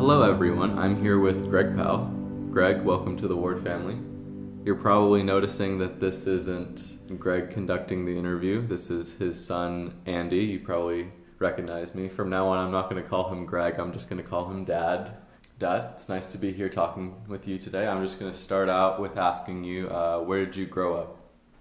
[0.00, 0.78] Hello, everyone.
[0.78, 2.06] I'm here with Greg Powell.
[2.50, 3.98] Greg, welcome to the Ward family.
[4.64, 8.66] You're probably noticing that this isn't Greg conducting the interview.
[8.66, 10.38] This is his son, Andy.
[10.38, 12.08] You probably recognize me.
[12.08, 14.50] From now on, I'm not going to call him Greg, I'm just going to call
[14.50, 15.18] him Dad.
[15.58, 17.86] Dad, it's nice to be here talking with you today.
[17.86, 21.19] I'm just going to start out with asking you uh, where did you grow up?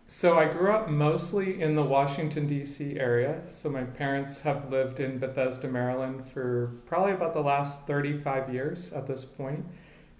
[0.10, 3.00] So I grew up mostly in the Washington, D.C.
[3.00, 3.44] area.
[3.48, 8.92] So my parents have lived in Bethesda, Maryland for probably about the last 35 years
[8.92, 9.64] at this point.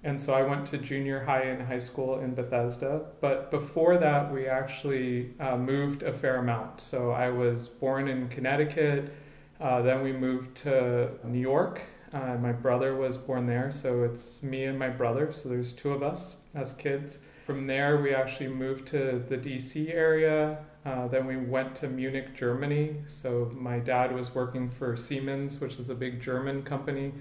[0.04, 3.08] And so I went to junior high and high school in Bethesda.
[3.20, 6.82] But before that, we actually uh, moved a fair amount.
[6.82, 9.12] So I was born in Connecticut.
[9.60, 11.82] Uh, then we moved to New York.
[12.14, 13.72] Uh, my brother was born there.
[13.72, 15.32] So it's me and my brother.
[15.32, 17.18] So there's two of us as kids.
[17.50, 20.60] From there, we actually moved to the DC area.
[20.86, 22.98] Uh, then we went to Munich, Germany.
[23.08, 27.12] So my dad was working for Siemens, which is a big German company,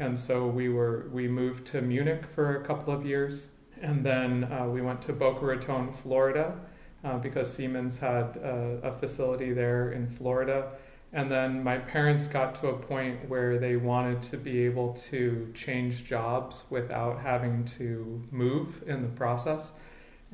[0.00, 3.46] and so we were we moved to Munich for a couple of years,
[3.80, 6.58] and then uh, we went to Boca Raton, Florida,
[7.04, 10.72] uh, because Siemens had uh, a facility there in Florida.
[11.14, 15.50] And then my parents got to a point where they wanted to be able to
[15.54, 19.72] change jobs without having to move in the process.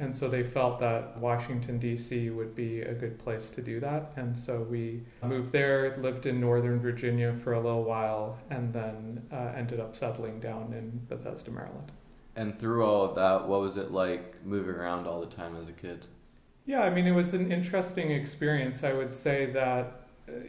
[0.00, 2.30] And so they felt that Washington, D.C.
[2.30, 4.12] would be a good place to do that.
[4.14, 9.26] And so we moved there, lived in Northern Virginia for a little while, and then
[9.32, 11.90] uh, ended up settling down in Bethesda, Maryland.
[12.36, 15.68] And through all of that, what was it like moving around all the time as
[15.68, 16.06] a kid?
[16.64, 18.84] Yeah, I mean, it was an interesting experience.
[18.84, 20.07] I would say that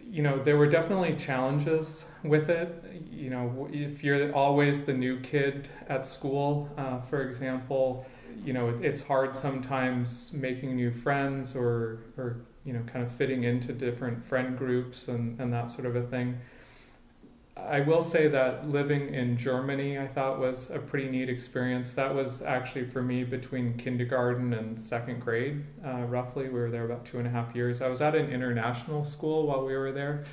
[0.10, 2.84] you know, there were definitely challenges with it.
[3.12, 8.06] You know, if you're always the new kid at school, uh, for example,
[8.44, 13.12] you know, it, it's hard sometimes making new friends or, or, you know, kind of
[13.12, 16.40] fitting into different friend groups and, and that sort of a thing.
[17.68, 21.94] I will say that living in Germany, I thought was a pretty neat experience.
[21.94, 26.50] That was actually for me between kindergarten and second grade, uh, roughly.
[26.50, 27.82] We were there about two and a half years.
[27.82, 30.26] I was at an international school while we were there.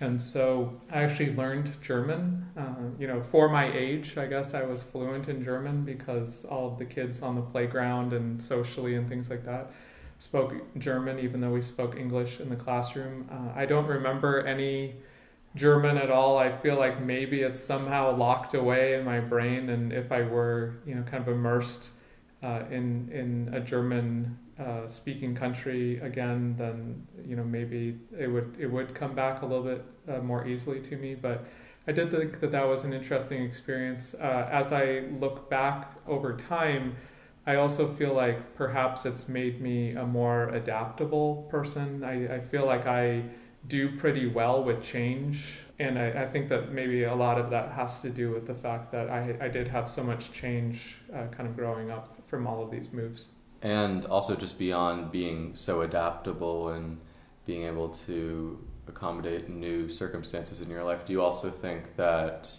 [0.00, 2.46] And so I actually learned German.
[2.56, 6.72] Uh, you know, for my age, I guess I was fluent in German because all
[6.72, 9.72] of the kids on the playground and socially and things like that
[10.18, 13.28] spoke German, even though we spoke English in the classroom.
[13.30, 14.96] Uh, I don't remember any
[15.56, 16.38] German at all.
[16.38, 20.76] I feel like maybe it's somehow locked away in my brain, and if I were,
[20.86, 21.90] you know, kind of immersed
[22.42, 28.56] uh, in in a German uh, speaking country again, then you know maybe it would
[28.58, 31.14] it would come back a little bit uh, more easily to me.
[31.14, 31.46] But
[31.88, 34.14] I did think that that was an interesting experience.
[34.14, 36.96] Uh, as I look back over time.
[37.48, 42.02] I also feel like perhaps it's made me a more adaptable person.
[42.02, 43.22] I, I feel like I
[43.68, 45.58] do pretty well with change.
[45.78, 48.54] And I, I, think that maybe a lot of that has to do with the
[48.54, 52.46] fact that I, I did have so much change uh, kind of growing up from
[52.46, 53.26] all of these moves.
[53.62, 56.98] And also, just beyond being so adaptable and
[57.46, 62.50] being able to accommodate new circumstances in your life, do you also think that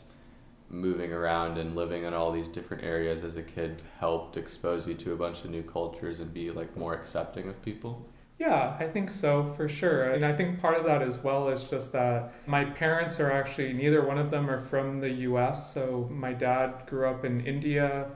[0.70, 4.94] moving around and living in all these different areas as a kid helped expose you
[4.96, 8.06] to a bunch of new cultures and be like more accepting of people?
[8.40, 10.12] Yeah, I think so for sure.
[10.12, 13.74] And I think part of that as well is just that my parents are actually,
[13.74, 15.74] neither one of them are from the US.
[15.74, 18.10] So my dad grew up in India,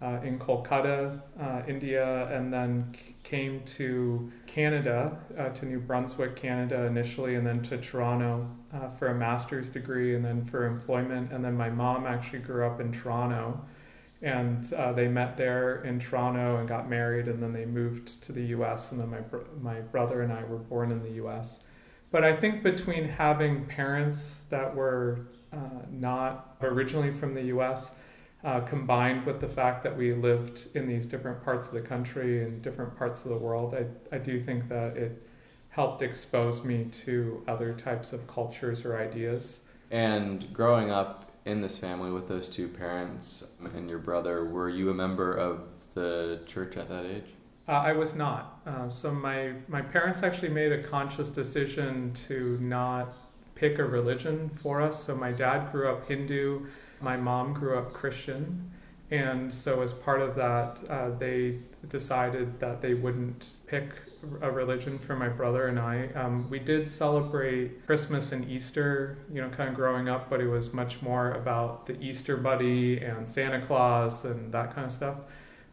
[0.00, 6.84] uh, in Kolkata, uh, India, and then came to Canada, uh, to New Brunswick, Canada
[6.84, 11.32] initially, and then to Toronto uh, for a master's degree and then for employment.
[11.32, 13.60] And then my mom actually grew up in Toronto
[14.24, 18.32] and uh, they met there in Toronto and got married, and then they moved to
[18.32, 18.90] the U.S.
[18.90, 19.20] And then my
[19.60, 21.58] my brother and I were born in the U.S.
[22.10, 25.58] But I think between having parents that were uh,
[25.90, 27.90] not originally from the U.S.
[28.42, 32.44] Uh, combined with the fact that we lived in these different parts of the country
[32.44, 35.22] and different parts of the world, I, I do think that it
[35.68, 39.60] helped expose me to other types of cultures or ideas.
[39.90, 43.44] And growing up in this family with those two parents
[43.74, 45.60] and your brother, were you a member of
[45.94, 47.24] the church at that age?
[47.68, 48.60] Uh, I was not.
[48.66, 53.08] Uh, so my my parents actually made a conscious decision to not
[53.54, 55.02] pick a religion for us.
[55.02, 56.66] So my dad grew up Hindu,
[57.00, 58.70] my mom grew up Christian,
[59.10, 61.58] and so as part of that, uh, they
[61.88, 63.90] decided that they wouldn't pick
[64.40, 66.08] a religion for my brother and I.
[66.14, 70.48] Um, we did celebrate Christmas and Easter, you know, kind of growing up, but it
[70.48, 75.16] was much more about the Easter Bunny and Santa Claus and that kind of stuff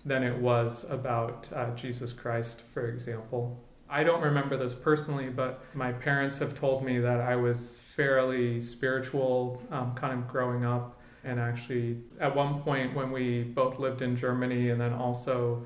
[0.06, 3.60] than it was about uh, Jesus Christ, for example.
[3.90, 8.62] I don't remember this personally, but my parents have told me that I was fairly
[8.62, 10.98] spiritual, um, kind of growing up.
[11.24, 15.66] And actually, at one point when we both lived in Germany, and then also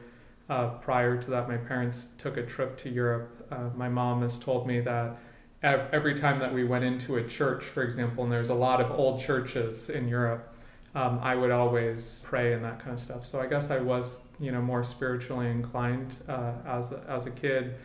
[0.49, 3.47] uh, prior to that, my parents took a trip to Europe.
[3.51, 5.17] Uh, my mom has told me that
[5.63, 8.91] every time that we went into a church, for example, and there's a lot of
[8.91, 10.53] old churches in Europe,
[10.93, 13.25] um, I would always pray and that kind of stuff.
[13.25, 17.31] So I guess I was, you know, more spiritually inclined uh, as a, as a
[17.31, 17.75] kid.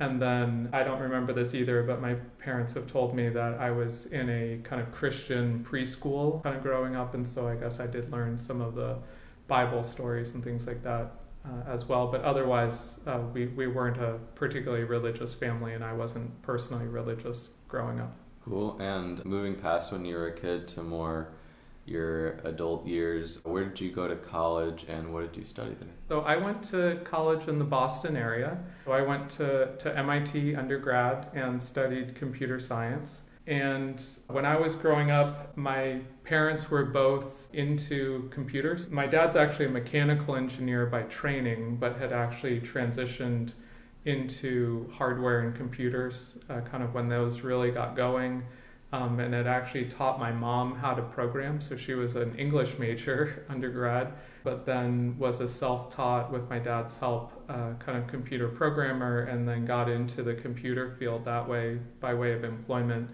[0.00, 3.70] And then I don't remember this either, but my parents have told me that I
[3.70, 7.80] was in a kind of Christian preschool kind of growing up, and so I guess
[7.80, 8.98] I did learn some of the
[9.48, 11.12] Bible stories and things like that
[11.44, 12.06] uh, as well.
[12.08, 17.50] But otherwise, uh, we, we weren't a particularly religious family, and I wasn't personally religious
[17.68, 18.14] growing up.
[18.44, 18.78] Cool.
[18.80, 21.32] And moving past when you were a kid to more
[21.88, 25.88] your adult years, where did you go to college and what did you study there?
[26.08, 28.58] So I went to college in the Boston area.
[28.84, 33.22] So I went to, to MIT undergrad and studied computer science.
[33.48, 38.90] And when I was growing up, my parents were both into computers.
[38.90, 43.52] My dad's actually a mechanical engineer by training, but had actually transitioned
[44.04, 48.42] into hardware and computers uh, kind of when those really got going.
[48.92, 51.58] Um, and it actually taught my mom how to program.
[51.62, 54.12] So she was an English major undergrad,
[54.44, 59.20] but then was a self taught, with my dad's help, uh, kind of computer programmer,
[59.20, 63.08] and then got into the computer field that way by way of employment.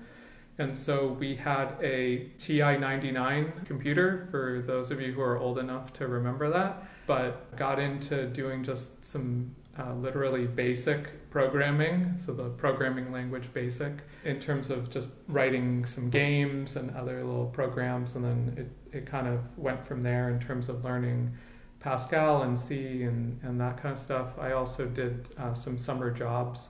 [0.59, 5.59] And so we had a TI 99 computer, for those of you who are old
[5.59, 12.33] enough to remember that, but got into doing just some uh, literally basic programming, so
[12.33, 13.93] the programming language basic,
[14.25, 18.15] in terms of just writing some games and other little programs.
[18.15, 18.55] And then
[18.93, 21.37] it, it kind of went from there in terms of learning
[21.81, 24.39] Pascal and C and, and that kind of stuff.
[24.39, 26.69] I also did uh, some summer jobs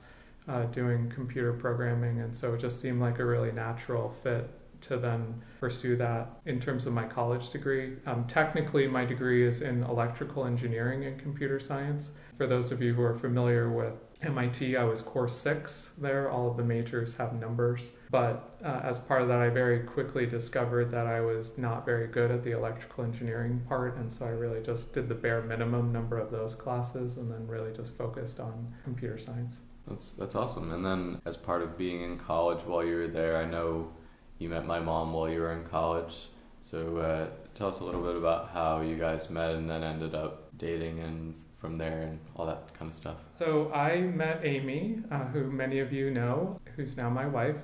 [0.48, 4.50] uh, doing computer programming, and so it just seemed like a really natural fit
[4.82, 7.96] to then pursue that in terms of my college degree.
[8.06, 12.12] Um, technically, my degree is in electrical engineering and computer science.
[12.36, 16.30] For those of you who are familiar with MIT, I was course six there.
[16.30, 17.92] All of the majors have numbers.
[18.10, 22.06] But uh, as part of that, I very quickly discovered that I was not very
[22.06, 23.96] good at the electrical engineering part.
[23.96, 27.46] And so I really just did the bare minimum number of those classes and then
[27.46, 29.60] really just focused on computer science.
[29.88, 30.72] That's that's awesome.
[30.72, 33.92] And then as part of being in college while you were there, I know
[34.38, 36.28] you met my mom while you were in college.
[36.62, 40.14] So uh, tell us a little bit about how you guys met and then ended
[40.14, 43.16] up dating and from there and all that kind of stuff.
[43.32, 47.56] So I met Amy, uh, who many of you know, who's now my wife.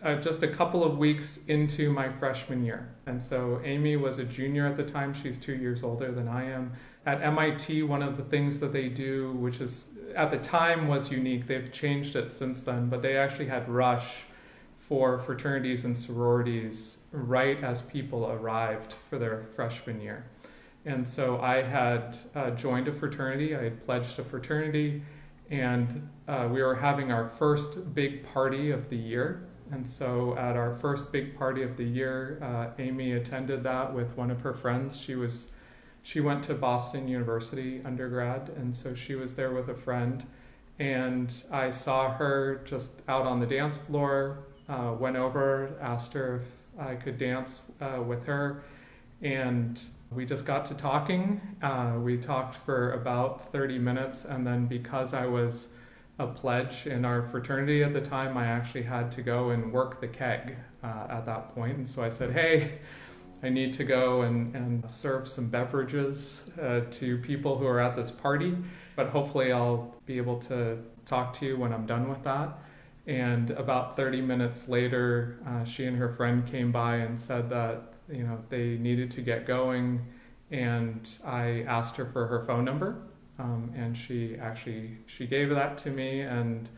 [0.00, 2.94] Uh, just a couple of weeks into my freshman year.
[3.06, 5.12] And so Amy was a junior at the time.
[5.12, 6.72] She's two years older than I am.
[7.06, 11.10] At MIT, one of the things that they do, which is at the time was
[11.10, 11.46] unique.
[11.46, 14.24] They've changed it since then, but they actually had rush
[14.78, 20.24] for fraternities and sororities right as people arrived for their freshman year.
[20.86, 25.02] And so I had uh, joined a fraternity, I had pledged a fraternity,
[25.50, 29.46] and uh, we were having our first big party of the year.
[29.70, 34.16] And so at our first big party of the year, uh, Amy attended that with
[34.16, 34.98] one of her friends.
[34.98, 35.48] She was
[36.08, 40.24] she went to Boston University undergrad, and so she was there with a friend.
[40.78, 44.38] And I saw her just out on the dance floor,
[44.70, 48.62] uh, went over, asked her if I could dance uh, with her,
[49.20, 49.78] and
[50.10, 51.42] we just got to talking.
[51.60, 55.68] Uh, we talked for about 30 minutes, and then because I was
[56.18, 60.00] a pledge in our fraternity at the time, I actually had to go and work
[60.00, 61.76] the keg uh, at that point.
[61.76, 62.78] And so I said, Hey,
[63.42, 67.94] I need to go and, and serve some beverages uh, to people who are at
[67.94, 68.56] this party,
[68.96, 72.58] but hopefully I'll be able to talk to you when I'm done with that.
[73.06, 77.94] And about 30 minutes later, uh, she and her friend came by and said that
[78.10, 80.04] you know they needed to get going,
[80.50, 83.02] and I asked her for her phone number,
[83.38, 86.68] um, and she actually she gave that to me, and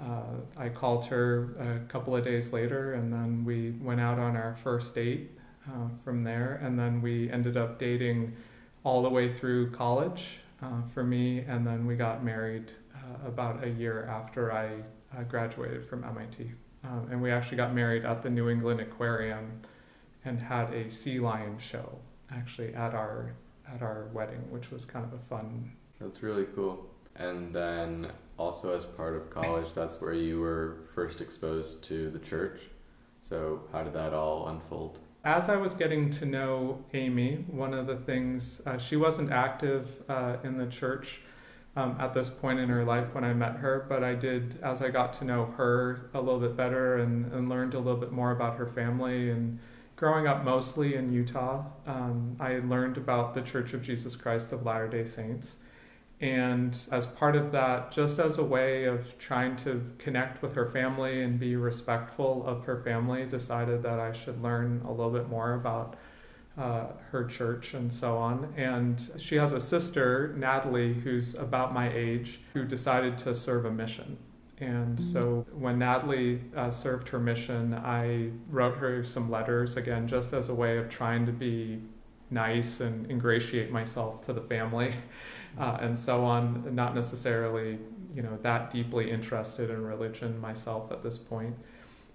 [0.00, 4.36] uh, I called her a couple of days later, and then we went out on
[4.36, 5.30] our first date
[5.68, 6.60] uh, from there.
[6.62, 8.36] And then we ended up dating
[8.84, 11.40] all the way through college uh, for me.
[11.40, 14.82] And then we got married uh, about a year after I
[15.28, 16.50] graduated from MIT.
[16.84, 19.60] Um, and we actually got married at the New England Aquarium
[20.24, 21.98] and had a sea lion show
[22.32, 23.34] actually at our
[23.72, 25.70] at our wedding, which was kind of a fun.
[26.00, 26.86] That's really cool.
[27.16, 32.18] And then also as part of college, that's where you were first exposed to the
[32.18, 32.60] church.
[33.20, 34.98] So how did that all unfold?
[35.24, 39.88] As I was getting to know Amy, one of the things, uh, she wasn't active
[40.08, 41.20] uh, in the church
[41.76, 44.82] um, at this point in her life when I met her, but I did, as
[44.82, 48.12] I got to know her a little bit better and, and learned a little bit
[48.12, 49.58] more about her family and
[49.96, 54.64] growing up mostly in Utah, um, I learned about the Church of Jesus Christ of
[54.64, 55.56] Latter day Saints.
[56.20, 60.66] And as part of that, just as a way of trying to connect with her
[60.66, 65.30] family and be respectful of her family, decided that I should learn a little bit
[65.30, 65.96] more about
[66.58, 68.52] uh, her church and so on.
[68.54, 73.70] And she has a sister, Natalie, who's about my age, who decided to serve a
[73.70, 74.18] mission.
[74.58, 75.02] And mm-hmm.
[75.02, 80.50] so when Natalie uh, served her mission, I wrote her some letters, again, just as
[80.50, 81.80] a way of trying to be
[82.30, 84.92] nice and ingratiate myself to the family
[85.58, 87.78] uh, and so on, not necessarily,
[88.14, 91.54] you know, that deeply interested in religion myself at this point.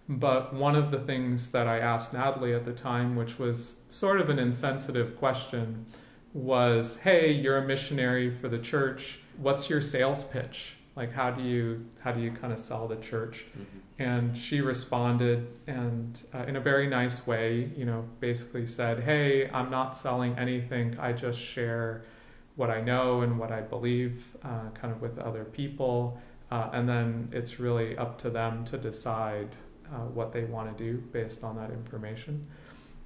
[0.08, 4.22] But one of the things that I asked Natalie at the time, which was sort
[4.22, 5.86] of an insensitive question,
[6.34, 9.20] was, "Hey, you're a missionary for the church.
[9.38, 10.76] What's your sales pitch?
[10.96, 13.80] Like, how do you how do you kind of sell the church?" Mm-hmm.
[13.98, 19.50] And she responded, and uh, in a very nice way, you know, basically said, "Hey,
[19.50, 21.00] I'm not selling anything.
[21.00, 22.04] I just share
[22.56, 26.20] what I know and what I believe, uh, kind of with other people."
[26.52, 29.56] Uh, and then it's really up to them to decide
[29.92, 32.46] uh, what they want to do based on that information.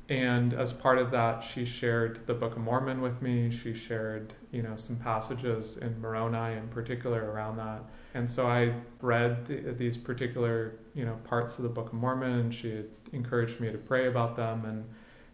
[0.10, 3.51] And as part of that, she shared the Book of Mormon with me.
[3.51, 7.84] She shared, you know, some passages in Moroni in particular around that.
[8.15, 12.39] And so I read the, these particular, you know, parts of the Book of Mormon,
[12.39, 14.65] and she encouraged me to pray about them.
[14.65, 14.84] And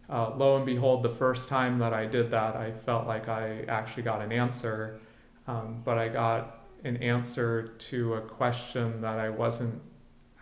[0.08, 3.64] uh, lo and behold, the first time that I did that, I felt like I
[3.68, 5.00] actually got an answer,
[5.46, 9.80] um, but I got an answer to a question that I wasn't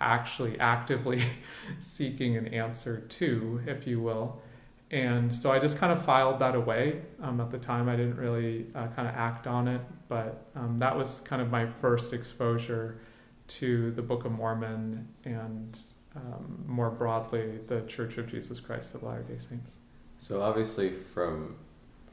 [0.01, 1.23] actually actively
[1.81, 4.43] seeking an answer to, if you will.
[4.91, 7.03] And so I just kind of filed that away.
[7.23, 10.79] Um, at the time, I didn't really uh, kind of act on it, but um,
[10.79, 13.01] that was kind of my first exposure
[13.47, 15.79] to the Book of Mormon and
[16.17, 19.73] um, more broadly the Church of Jesus Christ of Latter Day Saints.
[20.19, 21.57] So obviously, from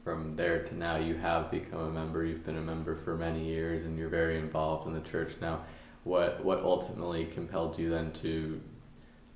[0.04, 2.24] from there to now, you have become a member.
[2.24, 5.60] You've been a member for many years, and you're very involved in the church now
[6.04, 8.60] what what ultimately compelled you then to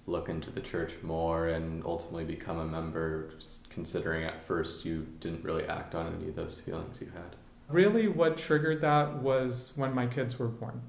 [0.07, 3.33] look into the church more and ultimately become a member
[3.71, 7.37] considering at first you didn't really act on any of those feelings you had
[7.69, 10.81] really what triggered that was when my kids were born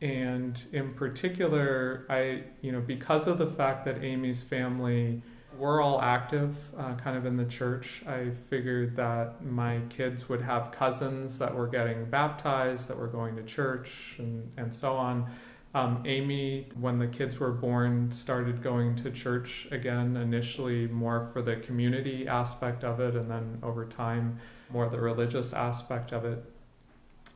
[0.00, 5.22] and in particular i you know because of the fact that amy's family
[5.60, 8.02] we're all active uh, kind of in the church.
[8.06, 13.36] I figured that my kids would have cousins that were getting baptized, that were going
[13.36, 15.30] to church, and, and so on.
[15.74, 21.42] Um, Amy, when the kids were born, started going to church again, initially more for
[21.42, 24.40] the community aspect of it, and then over time,
[24.70, 26.42] more the religious aspect of it.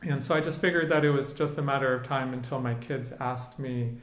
[0.06, 2.74] And so I just figured that it was just a matter of time until my
[2.74, 3.98] kids asked me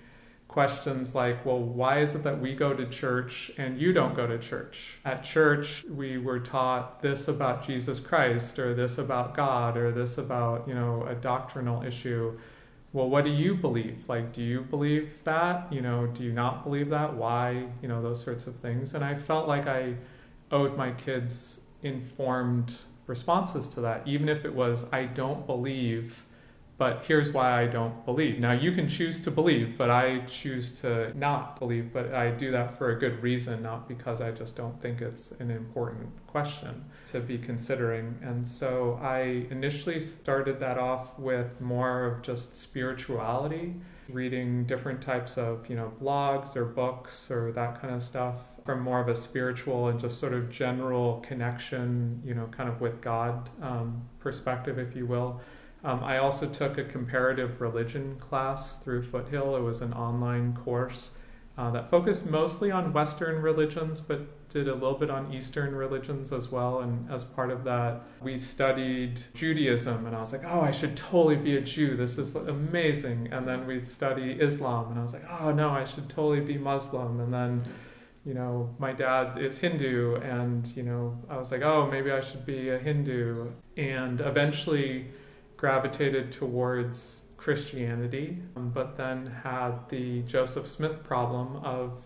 [0.47, 4.27] questions like, well, why is it that we go to church and you don't go
[4.27, 4.97] to church?
[5.05, 10.17] At church, we were taught this about Jesus Christ or this about God or this
[10.17, 12.37] about, you know, a doctrinal issue.
[12.91, 14.03] Well, what do you believe?
[14.09, 15.71] Like, do you believe that?
[15.71, 17.13] You know, do you not believe that?
[17.13, 17.67] Why?
[17.81, 18.93] You know, those sorts of things.
[18.93, 19.95] And I felt like I
[20.51, 22.75] owed my kids informed
[23.11, 26.25] responses to that, even if it was, I don't believe
[26.81, 28.39] but here's why I don't believe.
[28.39, 32.49] Now, you can choose to believe, but I choose to not believe, but I do
[32.53, 36.83] that for a good reason, not because I just don't think it's an important question
[37.11, 38.17] to be considering.
[38.23, 43.75] And so I initially started that off with more of just spirituality,
[44.09, 48.81] reading different types of, you know, blogs or books or that kind of stuff from
[48.81, 53.01] more of a spiritual and just sort of general connection, you know, kind of with
[53.01, 55.41] God um, perspective, if you will.
[55.83, 59.55] Um, I also took a comparative religion class through Foothill.
[59.55, 61.11] It was an online course
[61.57, 66.31] uh, that focused mostly on Western religions, but did a little bit on Eastern religions
[66.31, 66.79] as well.
[66.81, 70.95] And as part of that, we studied Judaism, and I was like, oh, I should
[70.95, 71.95] totally be a Jew.
[71.95, 73.29] This is amazing.
[73.31, 76.57] And then we'd study Islam, and I was like, oh, no, I should totally be
[76.57, 77.19] Muslim.
[77.19, 77.63] And then
[78.25, 82.21] you know, my dad is Hindu, and, you know, I was like, oh, maybe I
[82.21, 83.49] should be a Hindu.
[83.77, 85.07] And eventually,
[85.57, 92.03] gravitated towards Christianity, um, but then had the Joseph Smith problem of,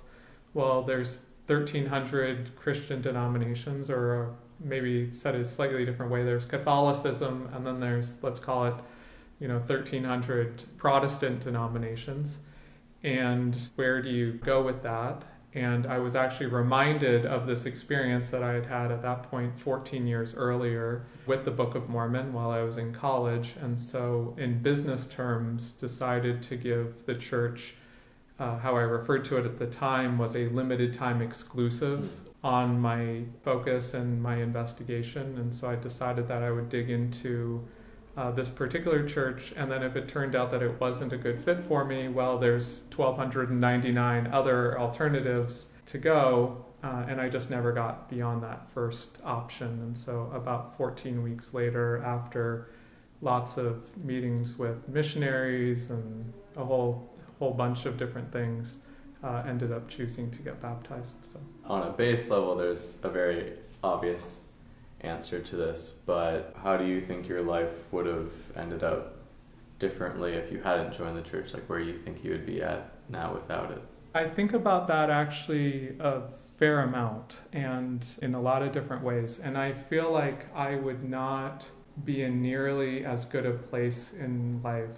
[0.54, 6.24] well, there's 1,300 Christian denominations, or maybe said a slightly different way.
[6.24, 8.76] There's Catholicism, and then there's, let's call it,
[9.40, 12.40] you know, 1,300 Protestant denominations.
[13.04, 15.24] And where do you go with that?
[15.56, 19.58] And I was actually reminded of this experience that I had had at that point
[19.58, 23.56] 14 years earlier with the Book of Mormon while I was in college.
[23.62, 27.76] And so, in business terms, decided to give the church
[28.38, 32.12] uh, how I referred to it at the time, was a limited time exclusive
[32.44, 35.38] on my focus and my investigation.
[35.38, 37.66] And so I decided that I would dig into
[38.18, 39.54] uh, this particular church.
[39.56, 42.38] And then if it turned out that it wasn't a good fit for me, well,
[42.38, 46.66] there's 1,299 other alternatives to go.
[46.84, 49.68] Uh, and I just never got beyond that first option.
[49.68, 52.70] And so about 14 weeks later, after
[53.22, 58.80] lots of meetings with missionaries and a whole whole bunch of different things,
[59.24, 61.26] uh, ended up choosing to get baptized.
[61.26, 63.54] So on a base level, there's a very
[63.84, 64.42] obvious
[65.02, 69.18] answer to this, but how do you think your life would have ended up
[69.80, 71.54] differently if you hadn't joined the church?
[71.54, 73.82] Like where you think you would be at now without it?
[74.14, 76.22] I think about that actually a
[76.58, 79.40] fair amount and in a lot of different ways.
[79.40, 81.66] And I feel like I would not
[82.04, 84.90] be in nearly as good a place in life.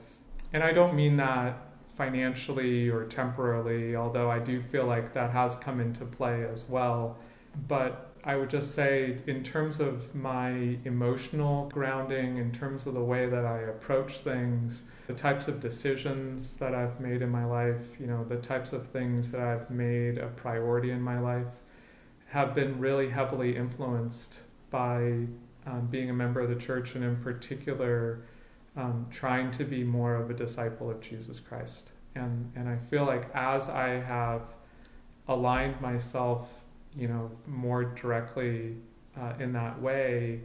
[0.54, 1.58] And I don't mean that
[1.98, 7.18] financially or temporarily, although I do feel like that has come into play as well.
[7.68, 13.04] But I would just say, in terms of my emotional grounding, in terms of the
[13.04, 18.00] way that I approach things, the types of decisions that I've made in my life,
[18.00, 21.48] you know, the types of things that I've made a priority in my life,
[22.28, 25.26] have been really heavily influenced by
[25.66, 28.20] um, being a member of the church and, in particular,
[28.76, 31.92] um, trying to be more of a disciple of Jesus Christ.
[32.16, 34.42] And, and I feel like as I have
[35.28, 36.52] aligned myself,
[36.98, 38.75] you know, more directly
[39.20, 40.42] uh, in that way,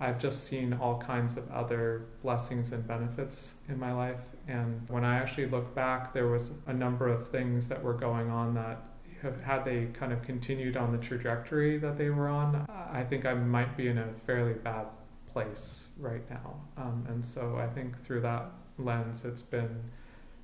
[0.00, 4.20] I've just seen all kinds of other blessings and benefits in my life.
[4.48, 8.30] And when I actually look back, there was a number of things that were going
[8.30, 8.82] on that
[9.42, 13.32] had they kind of continued on the trajectory that they were on, I think I
[13.32, 14.86] might be in a fairly bad
[15.32, 16.60] place right now.
[16.76, 19.82] Um, and so I think through that lens, it's been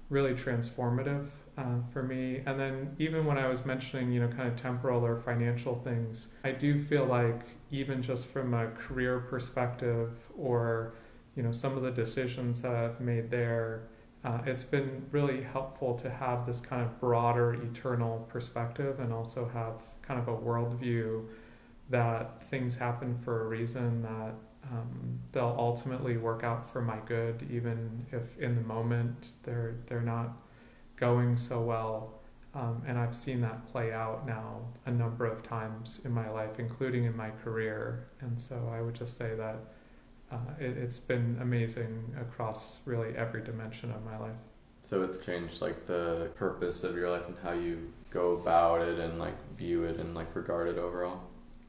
[0.08, 1.26] really transformative
[1.58, 2.42] uh, for me.
[2.46, 6.28] And then even when I was mentioning, you know, kind of temporal or financial things,
[6.44, 10.94] I do feel like even just from a career perspective or,
[11.36, 13.82] you know, some of the decisions that I've made there,
[14.24, 19.48] uh, it's been really helpful to have this kind of broader eternal perspective and also
[19.48, 21.24] have kind of a worldview
[21.88, 24.34] that things happen for a reason that
[24.70, 30.00] um, they'll ultimately work out for my good, even if in the moment they're they're
[30.00, 30.36] not
[31.00, 32.14] going so well.
[32.54, 36.58] Um, and I've seen that play out now a number of times in my life,
[36.58, 38.08] including in my career.
[38.20, 39.56] And so I would just say that
[40.32, 44.36] uh, it, it's been amazing across really every dimension of my life.
[44.82, 48.98] So it's changed like the purpose of your life and how you go about it
[48.98, 51.20] and like view it and like regard it overall.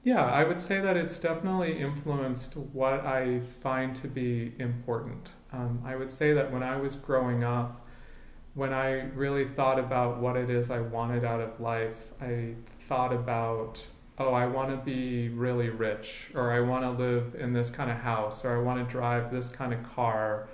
[0.04, 5.34] Yeah, I would say that it's definitely influenced what I find to be important.
[5.54, 7.81] Um, I would say that when I was growing up,
[8.54, 12.54] when I really thought about what it is I wanted out of life, I
[12.88, 13.86] thought about,
[14.18, 17.90] oh, I want to be really rich, or I want to live in this kind
[17.90, 20.48] of house, or I want to drive this kind of car,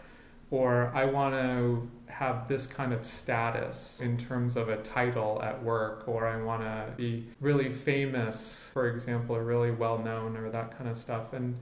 [0.52, 5.62] or I want to have this kind of status in terms of a title at
[5.64, 10.50] work, or I want to be really famous, for example, or really well known, or
[10.50, 11.34] that kind of stuff.
[11.34, 11.58] And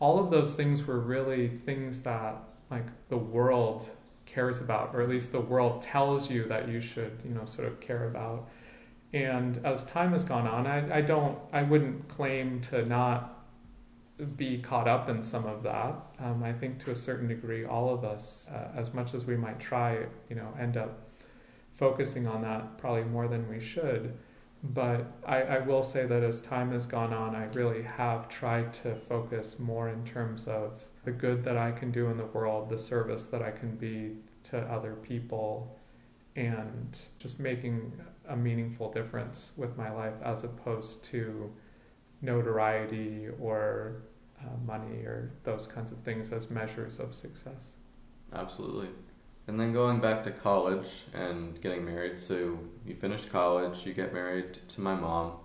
[0.00, 2.36] all of those things were really things that,
[2.70, 3.88] like, the world
[4.28, 7.66] cares about, or at least the world tells you that you should, you know, sort
[7.66, 8.48] of care about.
[9.12, 13.34] And as time has gone on, I, I don't, I wouldn't claim to not
[14.36, 15.94] be caught up in some of that.
[16.18, 19.36] Um, I think to a certain degree, all of us, uh, as much as we
[19.36, 21.08] might try, you know, end up
[21.76, 24.18] focusing on that probably more than we should.
[24.62, 28.74] But I, I will say that as time has gone on, I really have tried
[28.82, 32.68] to focus more in terms of the good that I can do in the world,
[32.68, 34.16] the service that I can be
[34.50, 35.74] to other people,
[36.36, 41.50] and just making a meaningful difference with my life as opposed to
[42.20, 44.02] notoriety or
[44.42, 47.62] uh, money or those kinds of things as measures of success.
[48.34, 48.90] Absolutely.
[49.46, 52.20] And then going back to college and getting married.
[52.20, 55.38] So you finish college, you get married to my mom.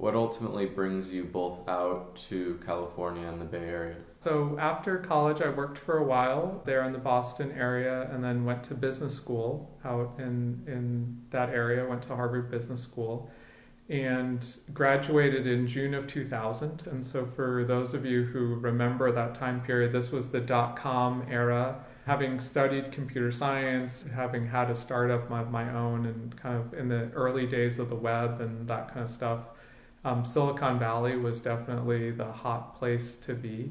[0.00, 3.96] What ultimately brings you both out to California and the Bay Area?
[4.20, 8.46] So after college, I worked for a while there in the Boston area and then
[8.46, 13.30] went to business school out in, in that area, went to Harvard Business School
[13.90, 16.84] and graduated in June of 2000.
[16.86, 20.76] And so, for those of you who remember that time period, this was the dot
[20.76, 21.84] com era.
[22.06, 26.88] Having studied computer science, having had a startup of my own, and kind of in
[26.88, 29.40] the early days of the web and that kind of stuff,
[30.04, 33.70] um, Silicon Valley was definitely the hot place to be.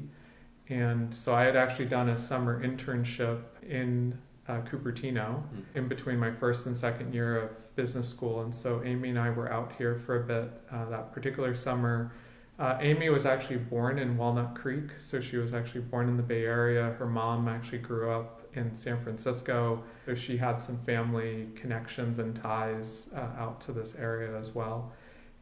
[0.68, 4.16] And so, I had actually done a summer internship in
[4.48, 5.64] uh, Cupertino Mm.
[5.74, 8.42] in between my first and second year of business school.
[8.42, 12.12] And so Amy and I were out here for a bit uh, that particular summer.
[12.58, 16.22] Uh, Amy was actually born in Walnut Creek, so she was actually born in the
[16.22, 16.94] Bay Area.
[16.98, 22.34] Her mom actually grew up in San Francisco, so she had some family connections and
[22.36, 24.92] ties uh, out to this area as well.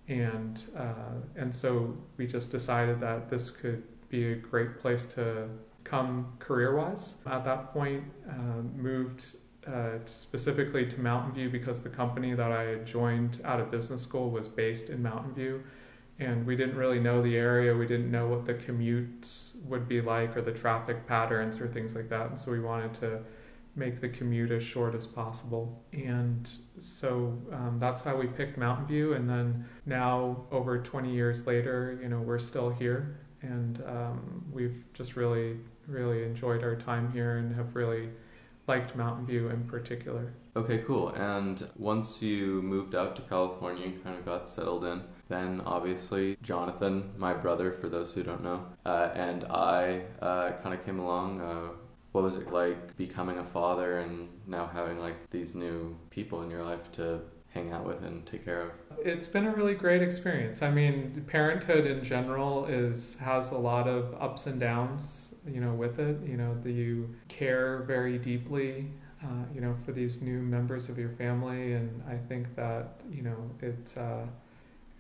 [0.09, 5.49] And uh, and so we just decided that this could be a great place to
[5.85, 7.15] come career-wise.
[7.27, 12.63] At that point, uh, moved uh, specifically to Mountain View because the company that I
[12.63, 15.63] had joined out of business school was based in Mountain View.
[16.19, 17.77] And we didn't really know the area.
[17.77, 21.95] We didn't know what the commutes would be like or the traffic patterns or things
[21.95, 22.29] like that.
[22.29, 23.21] And so we wanted to
[23.79, 25.83] make the commute as short as possible.
[25.93, 29.15] And so um, that's how we picked Mountain View.
[29.15, 33.21] And then now, over 20 years later, you know, we're still here.
[33.43, 38.09] And um, we've just really, really enjoyed our time here and have really
[38.67, 40.33] liked Mountain View in particular.
[40.57, 41.11] Okay, cool.
[41.11, 46.37] And once you moved out to California and kind of got settled in, then obviously
[46.43, 50.99] Jonathan, my brother, for those who don't know, uh, and I uh, kind of came
[50.99, 51.41] along.
[51.41, 51.69] Uh,
[52.19, 56.51] what was it like becoming a father and now having like these new people in
[56.51, 58.71] your life to hang out with and take care of?
[59.05, 60.61] It's been a really great experience.
[60.61, 65.73] I mean, parenthood in general is has a lot of ups and downs, you know,
[65.75, 66.19] with it.
[66.27, 68.91] You know, the, you care very deeply,
[69.23, 73.23] uh, you know, for these new members of your family, and I think that you
[73.23, 73.95] know it.
[73.97, 74.27] Uh,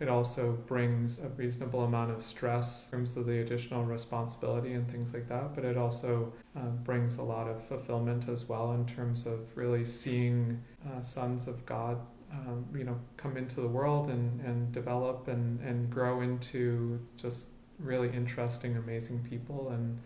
[0.00, 4.88] it also brings a reasonable amount of stress in terms of the additional responsibility and
[4.90, 8.86] things like that, but it also uh, brings a lot of fulfillment as well in
[8.86, 11.98] terms of really seeing uh, sons of God
[12.32, 17.48] um, you know, come into the world and, and develop and, and grow into just
[17.78, 19.98] really interesting, amazing people and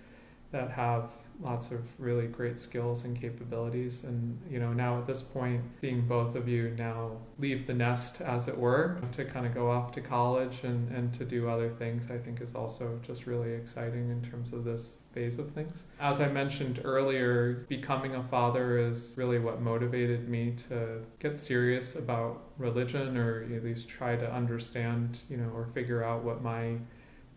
[0.53, 4.05] that have lots of really great skills and capabilities.
[4.05, 8.21] And, you know, now at this point, seeing both of you now leave the nest,
[8.21, 11.71] as it were, to kind of go off to college and, and to do other
[11.71, 15.85] things, I think is also just really exciting in terms of this phase of things.
[16.01, 21.97] As I mentioned earlier, becoming a father is really what motivated me to get serious
[21.97, 26.77] about religion or at least try to understand, you know, or figure out what my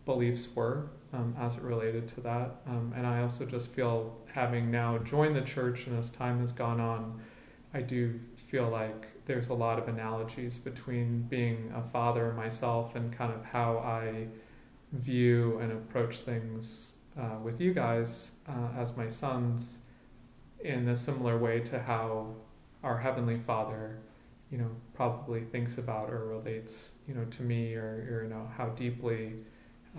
[0.06, 2.62] beliefs were um, as it related to that.
[2.66, 6.52] Um, and I also just feel, having now joined the church and as time has
[6.52, 7.20] gone on,
[7.74, 13.12] I do feel like there's a lot of analogies between being a father myself and
[13.12, 14.28] kind of how I
[14.92, 19.78] view and approach things uh, with you guys uh, as my sons
[20.60, 22.34] in a similar way to how
[22.82, 23.98] our Heavenly Father,
[24.50, 28.48] you know, probably thinks about or relates, you know, to me or, or you know,
[28.56, 29.32] how deeply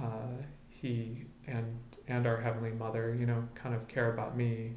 [0.01, 4.71] uh, he and and our heavenly mother you know kind of care about me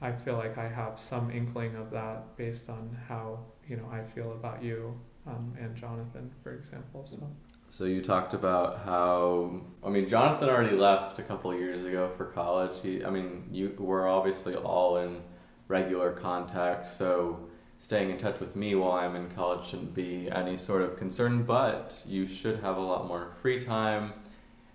[0.00, 4.02] i feel like i have some inkling of that based on how you know i
[4.14, 7.28] feel about you um, and jonathan for example so
[7.68, 12.24] So you talked about how I mean Jonathan already left a couple years ago for
[12.24, 12.74] college.
[12.82, 15.22] He I mean you were obviously all in
[15.68, 17.38] regular contact, so
[17.78, 21.44] staying in touch with me while I'm in college shouldn't be any sort of concern,
[21.44, 24.12] but you should have a lot more free time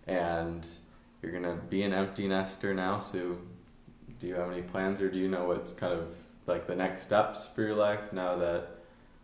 [0.07, 0.67] and
[1.21, 2.99] you're gonna be an empty nester now.
[2.99, 3.37] So,
[4.19, 6.15] do you have any plans, or do you know what's kind of
[6.47, 8.75] like the next steps for your life now that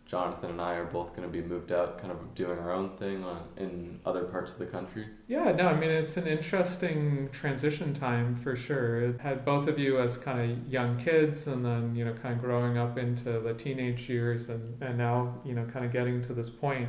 [0.06, 2.90] Jonathan and I are both going to be moved out, kind of doing our own
[2.98, 5.06] thing on, in other parts of the country?
[5.28, 9.78] yeah no i mean it's an interesting transition time for sure it had both of
[9.78, 13.40] you as kind of young kids and then you know kind of growing up into
[13.40, 16.88] the teenage years and, and now you know kind of getting to this point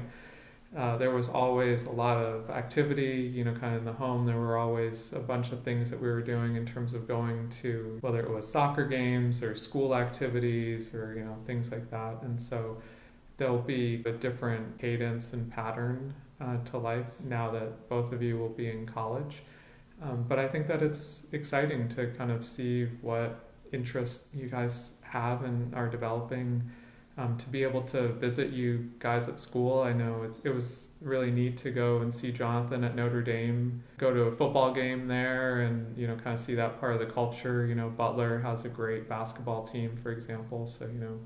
[0.76, 4.26] uh, there was always a lot of activity, you know, kind of in the home.
[4.26, 7.50] There were always a bunch of things that we were doing in terms of going
[7.62, 12.24] to whether it was soccer games or school activities or, you know, things like that.
[12.24, 12.82] And so
[13.38, 18.38] there'll be a different cadence and pattern uh, to life now that both of you
[18.38, 19.44] will be in college.
[20.02, 24.92] Um, but I think that it's exciting to kind of see what interests you guys
[25.02, 26.64] have and are developing
[27.18, 29.82] um, to be able to visit you guys at school.
[29.82, 34.14] I know it was really neat to go and see Jonathan at Notre Dame, go
[34.14, 37.06] to a football game there, and you know kind of see that part of the
[37.06, 37.66] culture.
[37.66, 40.66] You know, Butler has a great basketball team, for example.
[40.66, 41.20] So you know,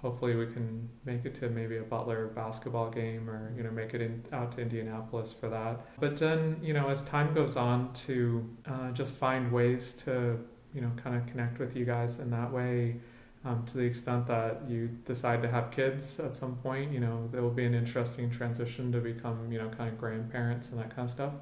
[0.00, 3.94] hopefully we can make it to maybe a Butler basketball game, or you know make
[3.94, 5.80] it in, out to Indianapolis for that.
[5.98, 10.38] But then you know, as time goes on, to uh, just find ways to
[10.72, 13.00] you know kind of connect with you guys in that way
[13.44, 17.28] um, to the extent that you decide to have kids at some point, you know,
[17.32, 20.94] there will be an interesting transition to become, you know, kind of grandparents and that
[20.94, 21.32] kind of stuff.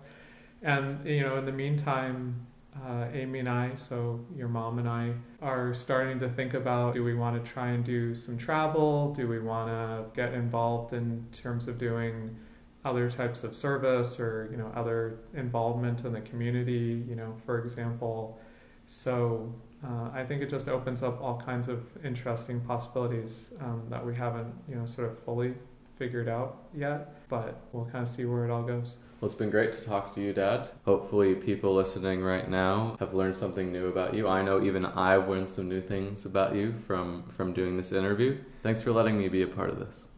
[0.62, 2.46] And, you know, in the meantime,
[2.86, 7.04] uh, Amy and I, so your mom and I, are starting to think about do
[7.04, 9.12] we want to try and do some travel?
[9.12, 12.36] Do we want to get involved in terms of doing
[12.84, 17.04] other types of service or you know other involvement in the community?
[17.08, 18.40] You know, for example.
[18.86, 19.52] So
[19.84, 24.14] uh, I think it just opens up all kinds of interesting possibilities um, that we
[24.14, 25.54] haven't you know sort of fully
[25.96, 28.96] figured out yet, but we'll kind of see where it all goes.
[29.20, 30.70] Well, it's been great to talk to you, Dad.
[30.86, 34.26] Hopefully, people listening right now have learned something new about you.
[34.26, 38.38] I know even I've learned some new things about you from from doing this interview.
[38.62, 40.10] Thanks for letting me be a part of this.